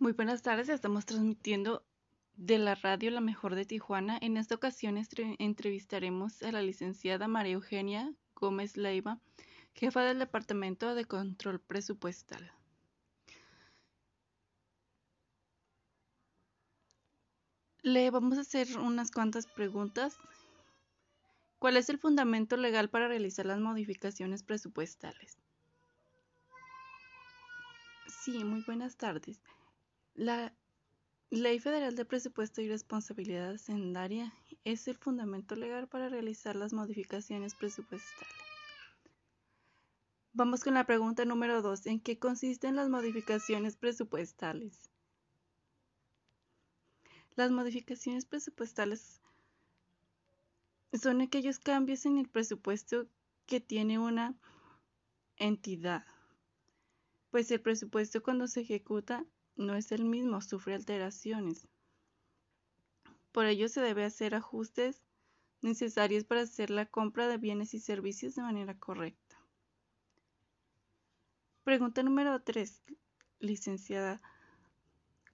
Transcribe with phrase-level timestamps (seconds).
[0.00, 1.84] Muy buenas tardes, estamos transmitiendo
[2.36, 4.16] de la radio La Mejor de Tijuana.
[4.22, 4.96] En esta ocasión
[5.40, 9.18] entrevistaremos a la licenciada María Eugenia Gómez Leiva,
[9.74, 12.52] jefa del Departamento de Control Presupuestal.
[17.82, 20.16] Le vamos a hacer unas cuantas preguntas.
[21.58, 25.38] ¿Cuál es el fundamento legal para realizar las modificaciones presupuestales?
[28.06, 29.40] Sí, muy buenas tardes.
[30.18, 30.52] La
[31.30, 37.54] Ley Federal de Presupuesto y Responsabilidad Hacendaria es el fundamento legal para realizar las modificaciones
[37.54, 38.34] presupuestales.
[40.32, 41.86] Vamos con la pregunta número 2.
[41.86, 44.90] ¿En qué consisten las modificaciones presupuestales?
[47.36, 49.20] Las modificaciones presupuestales
[51.00, 53.06] son aquellos cambios en el presupuesto
[53.46, 54.34] que tiene una
[55.36, 56.04] entidad,
[57.30, 59.24] pues el presupuesto cuando se ejecuta
[59.58, 61.68] no es el mismo, sufre alteraciones.
[63.32, 65.02] Por ello se debe hacer ajustes
[65.60, 69.36] necesarios para hacer la compra de bienes y servicios de manera correcta.
[71.64, 72.82] Pregunta número 3,
[73.40, 74.22] licenciada.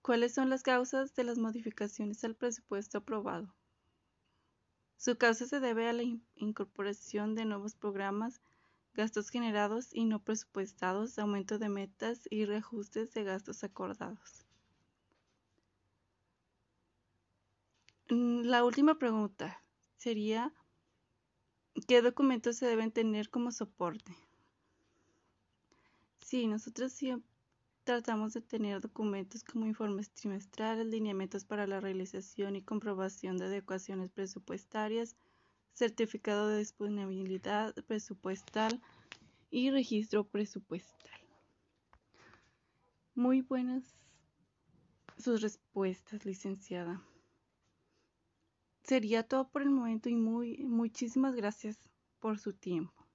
[0.00, 3.54] ¿Cuáles son las causas de las modificaciones al presupuesto aprobado?
[4.96, 6.04] Su causa se debe a la
[6.36, 8.40] incorporación de nuevos programas,
[8.94, 14.46] gastos generados y no presupuestados, aumento de metas y reajustes de gastos acordados.
[18.10, 19.62] Mm, la última pregunta
[19.96, 20.52] sería,
[21.88, 24.16] ¿qué documentos se deben tener como soporte?
[26.20, 27.32] Sí, nosotros siempre
[27.84, 34.12] Tratamos de tener documentos como informes trimestrales, lineamientos para la realización y comprobación de adecuaciones
[34.12, 35.16] presupuestarias,
[35.72, 38.80] certificado de disponibilidad presupuestal
[39.50, 41.20] y registro presupuestal.
[43.14, 43.96] Muy buenas
[45.18, 47.02] sus respuestas, licenciada.
[48.82, 51.78] Sería todo por el momento y muy muchísimas gracias
[52.18, 53.06] por su tiempo.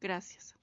[0.00, 0.56] Gracias.